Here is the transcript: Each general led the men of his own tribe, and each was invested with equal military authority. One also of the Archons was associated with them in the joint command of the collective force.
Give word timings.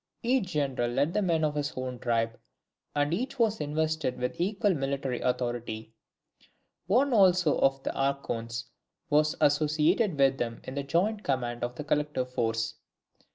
Each 0.23 0.47
general 0.53 0.89
led 0.89 1.13
the 1.13 1.21
men 1.21 1.43
of 1.43 1.53
his 1.53 1.73
own 1.75 1.99
tribe, 1.99 2.39
and 2.95 3.13
each 3.13 3.37
was 3.37 3.61
invested 3.61 4.17
with 4.17 4.41
equal 4.41 4.73
military 4.73 5.21
authority. 5.21 5.93
One 6.87 7.13
also 7.13 7.59
of 7.59 7.83
the 7.83 7.93
Archons 7.93 8.65
was 9.11 9.35
associated 9.39 10.17
with 10.17 10.39
them 10.39 10.59
in 10.63 10.73
the 10.73 10.81
joint 10.81 11.21
command 11.23 11.63
of 11.63 11.75
the 11.75 11.83
collective 11.83 12.33
force. 12.33 12.77